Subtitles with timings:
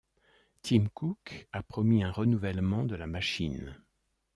[0.67, 3.77] Tim Cook a promis un renouvellement de la machine.